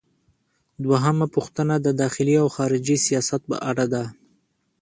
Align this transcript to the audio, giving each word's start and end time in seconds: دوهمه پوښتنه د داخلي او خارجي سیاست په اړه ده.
دوهمه 0.83 1.27
پوښتنه 1.35 1.75
د 1.79 1.87
داخلي 2.01 2.35
او 2.41 2.47
خارجي 2.55 2.97
سیاست 3.07 3.41
په 3.49 3.55
اړه 3.69 3.85
ده. 3.93 4.03